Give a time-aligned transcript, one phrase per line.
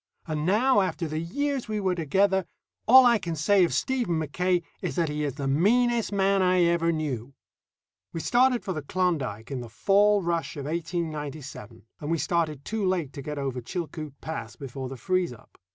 [0.25, 2.47] And now, after the years we were together,
[2.87, 6.63] all I can say of Stephen Mackaye is that he is the meanest man I
[6.63, 7.35] ever knew.
[8.11, 12.83] We started for the Klondike in the fall rush of 1897, and we started too
[12.83, 15.59] late to get over Chilcoot Pass before the freeze up.